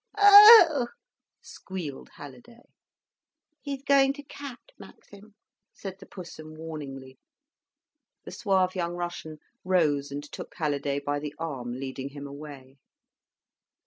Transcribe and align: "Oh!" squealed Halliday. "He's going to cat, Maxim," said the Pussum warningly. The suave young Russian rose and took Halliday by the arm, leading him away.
"Oh!" 0.17 0.87
squealed 1.43 2.09
Halliday. 2.15 2.63
"He's 3.61 3.83
going 3.83 4.13
to 4.13 4.23
cat, 4.23 4.57
Maxim," 4.79 5.35
said 5.73 5.99
the 5.99 6.07
Pussum 6.07 6.55
warningly. 6.55 7.19
The 8.25 8.31
suave 8.31 8.73
young 8.75 8.95
Russian 8.95 9.37
rose 9.63 10.09
and 10.11 10.23
took 10.23 10.55
Halliday 10.55 10.99
by 11.01 11.19
the 11.19 11.35
arm, 11.37 11.73
leading 11.73 12.09
him 12.09 12.25
away. 12.25 12.77